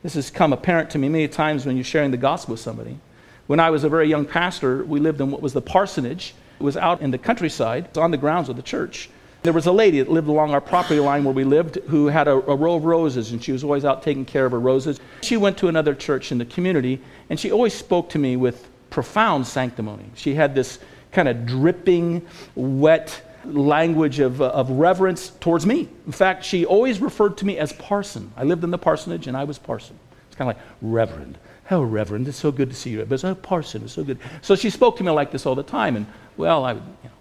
This 0.03 0.13
has 0.15 0.29
come 0.29 0.53
apparent 0.53 0.89
to 0.91 0.97
me 0.97 1.09
many 1.09 1.27
times 1.27 1.65
when 1.65 1.77
you're 1.77 1.83
sharing 1.83 2.11
the 2.11 2.17
gospel 2.17 2.53
with 2.53 2.59
somebody. 2.59 2.99
When 3.47 3.59
I 3.59 3.69
was 3.69 3.83
a 3.83 3.89
very 3.89 4.07
young 4.07 4.25
pastor, 4.25 4.83
we 4.83 4.99
lived 4.99 5.21
in 5.21 5.31
what 5.31 5.41
was 5.41 5.53
the 5.53 5.61
parsonage. 5.61 6.35
It 6.59 6.63
was 6.63 6.77
out 6.77 7.01
in 7.01 7.11
the 7.11 7.17
countryside, 7.17 7.97
on 7.97 8.11
the 8.11 8.17
grounds 8.17 8.49
of 8.49 8.55
the 8.55 8.61
church. 8.61 9.09
There 9.45 9.53
was 9.53 9.67
a 9.67 9.71
lady 9.71 9.99
that 9.99 10.09
lived 10.09 10.27
along 10.27 10.55
our 10.55 10.59
property 10.59 10.99
line 10.99 11.23
where 11.23 11.33
we 11.33 11.43
lived 11.43 11.75
who 11.87 12.07
had 12.07 12.27
a, 12.27 12.31
a, 12.31 12.55
row 12.55 12.73
of 12.73 12.85
roses, 12.85 13.31
and 13.31 13.43
she 13.43 13.51
was 13.51 13.63
always 13.63 13.85
out 13.85 14.01
taking 14.01 14.25
care 14.25 14.43
of 14.43 14.51
her 14.53 14.59
roses. 14.59 14.99
She 15.21 15.37
went 15.37 15.55
to 15.59 15.67
another 15.67 15.93
church 15.93 16.31
in 16.31 16.39
the 16.39 16.45
community, 16.45 16.99
and 17.29 17.39
she 17.39 17.51
always 17.51 17.75
spoke 17.75 18.09
to 18.09 18.17
me 18.17 18.37
with 18.37 18.67
profound 18.89 19.45
sanctimony. 19.45 20.09
She 20.15 20.33
had 20.33 20.55
this 20.55 20.79
kind 21.11 21.27
of 21.27 21.45
dripping, 21.45 22.25
wet 22.55 23.21
language 23.45 24.19
of, 24.19 24.41
uh, 24.41 24.47
of 24.47 24.71
reverence 24.71 25.29
towards 25.29 25.67
me. 25.67 25.89
In 26.07 26.11
fact, 26.11 26.43
she 26.43 26.65
always 26.65 26.99
referred 26.99 27.37
to 27.37 27.45
me 27.45 27.59
as 27.59 27.71
parson. 27.71 28.31
I 28.35 28.45
lived 28.45 28.63
in 28.63 28.71
the 28.71 28.79
parsonage, 28.79 29.27
and 29.27 29.37
I 29.37 29.43
was 29.43 29.59
parson. 29.59 29.99
It's 30.25 30.35
kind 30.35 30.49
of 30.49 30.57
like, 30.57 30.65
Reverend. 30.81 31.37
How 31.65 31.83
Reverend, 31.83 32.27
it's 32.27 32.39
so 32.39 32.51
good 32.51 32.71
to 32.71 32.75
see 32.75 32.89
you. 32.89 33.05
But 33.05 33.13
it's 33.13 33.23
a 33.23 33.35
parson, 33.35 33.83
it's 33.83 33.93
so 33.93 34.03
good. 34.03 34.17
So 34.41 34.55
she 34.55 34.71
spoke 34.71 34.97
to 34.97 35.03
me 35.03 35.11
like 35.11 35.31
this 35.31 35.45
all 35.45 35.53
the 35.53 35.61
time, 35.61 35.95
and 35.95 36.07
well, 36.35 36.65
I, 36.65 36.73
you 36.73 36.79
know, 37.03 37.11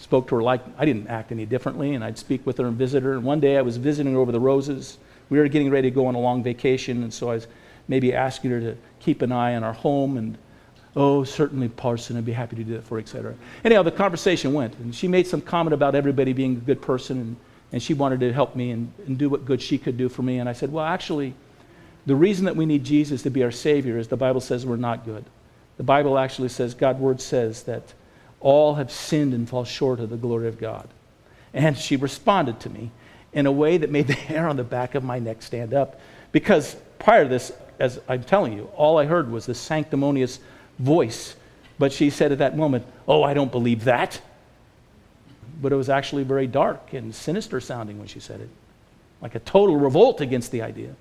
spoke 0.00 0.28
to 0.28 0.36
her 0.36 0.42
like 0.42 0.62
I 0.78 0.84
didn't 0.84 1.08
act 1.08 1.30
any 1.30 1.46
differently, 1.46 1.94
and 1.94 2.02
I'd 2.02 2.18
speak 2.18 2.44
with 2.46 2.58
her 2.58 2.66
and 2.66 2.76
visit 2.76 3.02
her. 3.02 3.12
And 3.12 3.22
one 3.22 3.38
day 3.38 3.58
I 3.58 3.62
was 3.62 3.76
visiting 3.76 4.14
her 4.14 4.18
over 4.18 4.32
the 4.32 4.40
roses. 4.40 4.98
We 5.28 5.38
were 5.38 5.46
getting 5.48 5.70
ready 5.70 5.90
to 5.90 5.94
go 5.94 6.06
on 6.06 6.14
a 6.14 6.18
long 6.18 6.42
vacation, 6.42 7.02
and 7.02 7.12
so 7.12 7.30
I 7.30 7.34
was 7.34 7.46
maybe 7.86 8.14
asking 8.14 8.50
her 8.50 8.60
to 8.60 8.76
keep 8.98 9.22
an 9.22 9.30
eye 9.30 9.54
on 9.54 9.62
our 9.62 9.74
home. 9.74 10.16
And 10.16 10.38
oh, 10.96 11.22
certainly, 11.22 11.68
Parson, 11.68 12.16
I'd 12.16 12.24
be 12.24 12.32
happy 12.32 12.56
to 12.56 12.64
do 12.64 12.72
that 12.74 12.84
for, 12.84 12.98
etc. 12.98 13.34
Anyhow, 13.62 13.82
the 13.82 13.92
conversation 13.92 14.54
went, 14.54 14.74
and 14.78 14.94
she 14.94 15.06
made 15.06 15.26
some 15.26 15.42
comment 15.42 15.74
about 15.74 15.94
everybody 15.94 16.32
being 16.32 16.56
a 16.56 16.60
good 16.60 16.80
person, 16.80 17.18
and, 17.18 17.36
and 17.72 17.82
she 17.82 17.92
wanted 17.92 18.20
to 18.20 18.32
help 18.32 18.56
me 18.56 18.70
and, 18.70 18.92
and 19.06 19.18
do 19.18 19.28
what 19.28 19.44
good 19.44 19.60
she 19.60 19.76
could 19.76 19.98
do 19.98 20.08
for 20.08 20.22
me. 20.22 20.38
And 20.38 20.48
I 20.48 20.54
said, 20.54 20.72
well, 20.72 20.84
actually, 20.84 21.34
the 22.06 22.16
reason 22.16 22.46
that 22.46 22.56
we 22.56 22.64
need 22.64 22.84
Jesus 22.84 23.22
to 23.22 23.30
be 23.30 23.44
our 23.44 23.50
Savior 23.50 23.98
is 23.98 24.08
the 24.08 24.16
Bible 24.16 24.40
says 24.40 24.64
we're 24.64 24.76
not 24.76 25.04
good. 25.04 25.24
The 25.76 25.82
Bible 25.82 26.18
actually 26.18 26.48
says, 26.48 26.74
God's 26.74 27.00
Word 27.00 27.20
says 27.20 27.64
that 27.64 27.92
all 28.40 28.74
have 28.76 28.90
sinned 28.90 29.34
and 29.34 29.48
fall 29.48 29.64
short 29.64 30.00
of 30.00 30.10
the 30.10 30.16
glory 30.16 30.48
of 30.48 30.58
God. 30.58 30.88
And 31.52 31.76
she 31.76 31.96
responded 31.96 32.60
to 32.60 32.70
me 32.70 32.90
in 33.32 33.46
a 33.46 33.52
way 33.52 33.78
that 33.78 33.90
made 33.90 34.06
the 34.06 34.12
hair 34.28 34.48
on 34.48 34.56
the 34.56 34.64
back 34.64 34.94
of 34.94 35.04
my 35.04 35.18
neck 35.18 35.42
stand 35.42 35.74
up. 35.74 36.00
Because 36.32 36.76
prior 36.98 37.24
to 37.24 37.28
this, 37.28 37.52
as 37.78 38.00
I'm 38.08 38.24
telling 38.24 38.52
you, 38.52 38.70
all 38.76 38.98
I 38.98 39.04
heard 39.04 39.30
was 39.30 39.46
this 39.46 39.58
sanctimonious 39.58 40.40
voice. 40.78 41.36
But 41.78 41.92
she 41.92 42.10
said 42.10 42.32
at 42.32 42.38
that 42.38 42.56
moment, 42.56 42.84
Oh, 43.08 43.22
I 43.22 43.34
don't 43.34 43.50
believe 43.50 43.84
that. 43.84 44.20
But 45.60 45.72
it 45.72 45.76
was 45.76 45.90
actually 45.90 46.24
very 46.24 46.46
dark 46.46 46.92
and 46.92 47.14
sinister 47.14 47.60
sounding 47.60 47.98
when 47.98 48.06
she 48.06 48.20
said 48.20 48.40
it, 48.40 48.48
like 49.20 49.34
a 49.34 49.40
total 49.40 49.76
revolt 49.76 50.20
against 50.20 50.52
the 50.52 50.62
idea. 50.62 50.94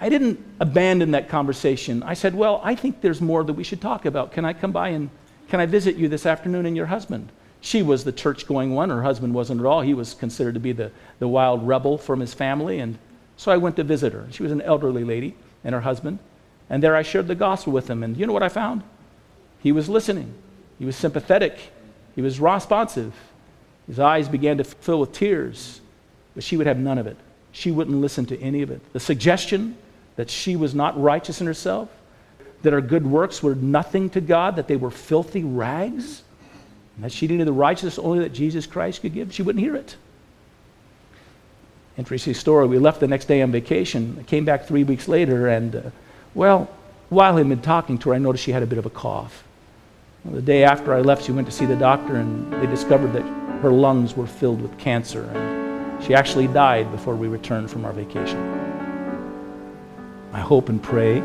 I 0.00 0.08
didn't 0.08 0.44
abandon 0.60 1.12
that 1.12 1.28
conversation. 1.28 2.02
I 2.02 2.14
said, 2.14 2.34
Well, 2.34 2.60
I 2.64 2.74
think 2.74 3.00
there's 3.00 3.20
more 3.20 3.44
that 3.44 3.52
we 3.52 3.64
should 3.64 3.80
talk 3.80 4.06
about. 4.06 4.32
Can 4.32 4.44
I 4.44 4.52
come 4.52 4.72
by 4.72 4.90
and 4.90 5.10
can 5.48 5.60
I 5.60 5.66
visit 5.66 5.96
you 5.96 6.08
this 6.08 6.26
afternoon 6.26 6.66
and 6.66 6.76
your 6.76 6.86
husband? 6.86 7.30
She 7.60 7.82
was 7.82 8.04
the 8.04 8.12
church 8.12 8.46
going 8.46 8.74
one. 8.74 8.90
Her 8.90 9.02
husband 9.02 9.34
wasn't 9.34 9.60
at 9.60 9.66
all. 9.66 9.80
He 9.80 9.94
was 9.94 10.14
considered 10.14 10.54
to 10.54 10.60
be 10.60 10.72
the, 10.72 10.92
the 11.18 11.28
wild 11.28 11.66
rebel 11.66 11.98
from 11.98 12.20
his 12.20 12.34
family. 12.34 12.78
And 12.78 12.98
so 13.36 13.50
I 13.50 13.56
went 13.56 13.76
to 13.76 13.84
visit 13.84 14.12
her. 14.12 14.28
She 14.30 14.42
was 14.42 14.52
an 14.52 14.62
elderly 14.62 15.04
lady 15.04 15.34
and 15.64 15.74
her 15.74 15.80
husband. 15.80 16.18
And 16.70 16.82
there 16.82 16.94
I 16.94 17.02
shared 17.02 17.28
the 17.28 17.34
gospel 17.34 17.72
with 17.72 17.88
him. 17.88 18.02
And 18.02 18.16
you 18.16 18.26
know 18.26 18.32
what 18.32 18.42
I 18.42 18.48
found? 18.48 18.82
He 19.60 19.72
was 19.72 19.88
listening, 19.88 20.32
he 20.78 20.84
was 20.84 20.96
sympathetic, 20.96 21.58
he 22.14 22.22
was 22.22 22.38
responsive. 22.38 23.12
His 23.88 23.98
eyes 23.98 24.28
began 24.28 24.58
to 24.58 24.64
fill 24.64 25.00
with 25.00 25.12
tears, 25.12 25.80
but 26.34 26.44
she 26.44 26.58
would 26.58 26.66
have 26.66 26.78
none 26.78 26.98
of 26.98 27.06
it. 27.06 27.16
She 27.52 27.70
wouldn't 27.70 27.96
listen 27.96 28.26
to 28.26 28.38
any 28.40 28.60
of 28.60 28.70
it. 28.70 28.82
The 28.92 29.00
suggestion 29.00 29.78
that 30.16 30.28
she 30.28 30.54
was 30.54 30.74
not 30.74 31.00
righteous 31.00 31.40
in 31.40 31.46
herself, 31.46 31.88
that 32.62 32.72
our 32.72 32.80
good 32.80 33.06
works 33.06 33.42
were 33.42 33.54
nothing 33.54 34.10
to 34.10 34.20
God, 34.20 34.56
that 34.56 34.68
they 34.68 34.76
were 34.76 34.90
filthy 34.90 35.44
rags, 35.44 36.22
and 36.96 37.04
that 37.04 37.12
she 37.12 37.26
needed 37.28 37.46
the 37.46 37.52
righteousness 37.52 37.98
only 37.98 38.20
that 38.20 38.32
Jesus 38.32 38.66
Christ 38.66 39.02
could 39.02 39.14
give, 39.14 39.32
she 39.32 39.42
wouldn't 39.42 39.62
hear 39.64 39.76
it. 39.76 39.96
Interesting 41.96 42.34
story. 42.34 42.66
We 42.66 42.78
left 42.78 43.00
the 43.00 43.08
next 43.08 43.26
day 43.26 43.42
on 43.42 43.50
vacation. 43.50 44.24
Came 44.26 44.44
back 44.44 44.66
three 44.66 44.84
weeks 44.84 45.08
later, 45.08 45.48
and, 45.48 45.76
uh, 45.76 45.82
well, 46.34 46.68
while 47.08 47.36
I'd 47.36 47.48
been 47.48 47.60
talking 47.60 47.98
to 47.98 48.10
her, 48.10 48.14
I 48.14 48.18
noticed 48.18 48.44
she 48.44 48.52
had 48.52 48.62
a 48.62 48.66
bit 48.66 48.78
of 48.78 48.86
a 48.86 48.90
cough. 48.90 49.44
Well, 50.24 50.34
the 50.34 50.42
day 50.42 50.64
after 50.64 50.92
I 50.92 51.00
left, 51.00 51.24
she 51.24 51.32
went 51.32 51.46
to 51.46 51.52
see 51.52 51.66
the 51.66 51.76
doctor, 51.76 52.16
and 52.16 52.52
they 52.52 52.66
discovered 52.66 53.12
that 53.14 53.22
her 53.62 53.70
lungs 53.70 54.16
were 54.16 54.26
filled 54.26 54.60
with 54.60 54.76
cancer, 54.78 55.24
and 55.24 56.04
she 56.04 56.14
actually 56.14 56.46
died 56.48 56.90
before 56.92 57.16
we 57.16 57.28
returned 57.28 57.70
from 57.70 57.84
our 57.84 57.92
vacation. 57.92 58.38
I 60.32 60.40
hope 60.40 60.68
and 60.68 60.80
pray 60.82 61.22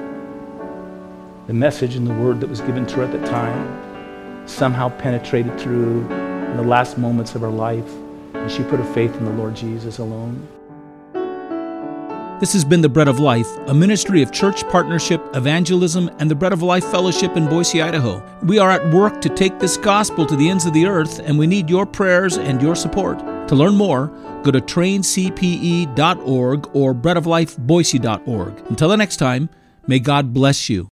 the 1.47 1.53
message 1.53 1.95
and 1.95 2.07
the 2.07 2.13
word 2.13 2.39
that 2.39 2.50
was 2.50 2.62
given 2.62 2.85
to 2.88 2.95
her 2.97 3.03
at 3.03 3.12
the 3.12 3.25
time 3.27 4.47
somehow 4.47 4.89
penetrated 4.97 5.59
through 5.59 6.01
in 6.12 6.57
the 6.57 6.63
last 6.63 6.97
moments 6.97 7.35
of 7.35 7.41
her 7.41 7.50
life, 7.50 7.91
and 8.33 8.51
she 8.51 8.63
put 8.63 8.79
her 8.79 8.93
faith 8.93 9.15
in 9.15 9.25
the 9.25 9.31
Lord 9.31 9.55
Jesus 9.55 10.00
alone. 10.00 10.47
This 12.39 12.53
has 12.53 12.65
been 12.65 12.81
The 12.81 12.89
Bread 12.89 13.07
of 13.07 13.19
Life, 13.19 13.47
a 13.67 13.73
ministry 13.73 14.21
of 14.21 14.31
church 14.33 14.67
partnership, 14.67 15.21
evangelism, 15.33 16.12
and 16.19 16.29
the 16.29 16.35
Bread 16.35 16.51
of 16.51 16.62
Life 16.62 16.83
Fellowship 16.91 17.38
in 17.38 17.47
Boise, 17.47 17.81
Idaho. 17.81 18.21
We 18.43 18.59
are 18.59 18.69
at 18.69 18.93
work 18.93 19.21
to 19.21 19.29
take 19.29 19.59
this 19.59 19.77
gospel 19.77 20.25
to 20.25 20.35
the 20.35 20.50
ends 20.50 20.65
of 20.65 20.73
the 20.73 20.85
earth, 20.85 21.19
and 21.19 21.39
we 21.39 21.47
need 21.47 21.69
your 21.69 21.85
prayers 21.85 22.38
and 22.38 22.62
your 22.62 22.75
support. 22.75 23.19
To 23.47 23.55
learn 23.55 23.75
more, 23.75 24.07
go 24.43 24.51
to 24.51 24.59
traincpe.org 24.59 25.95
or 26.75 26.93
breadoflifeboise.org. 26.93 28.63
Until 28.69 28.89
the 28.89 28.97
next 28.97 29.17
time, 29.17 29.50
may 29.88 30.00
God 30.00 30.33
bless 30.33 30.69
you. 30.69 30.92